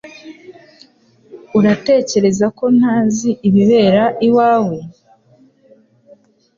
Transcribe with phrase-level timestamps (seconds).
[1.57, 4.77] Uratekereza ko ntazi ibibera iwawe?